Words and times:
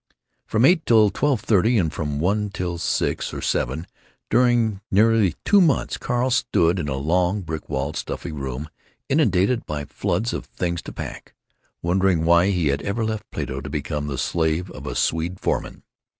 From 0.47 0.65
eight 0.65 0.83
till 0.87 1.11
twelve 1.11 1.41
thirty 1.41 1.77
and 1.77 1.93
from 1.93 2.19
one 2.19 2.49
till 2.49 2.79
six 2.79 3.35
or 3.35 3.39
seven, 3.39 3.85
during 4.31 4.81
nearly 4.89 5.35
two 5.45 5.61
months, 5.61 5.95
Carl 5.97 6.31
stood 6.31 6.79
in 6.79 6.87
a 6.87 6.95
long, 6.97 7.41
brick 7.41 7.69
walled, 7.69 7.95
stuffy 7.95 8.31
room, 8.31 8.67
inundated 9.09 9.63
by 9.67 9.85
floods 9.85 10.33
of 10.33 10.45
things 10.47 10.81
to 10.81 10.91
pack, 10.91 11.35
wondering 11.83 12.25
why 12.25 12.47
he 12.49 12.69
had 12.69 12.81
ever 12.81 13.05
left 13.05 13.29
Plato 13.29 13.61
to 13.61 13.69
become 13.69 14.07
the 14.07 14.17
slave 14.17 14.71
of 14.71 14.87
a 14.87 14.95
Swede 14.95 15.39
foreman. 15.39 15.83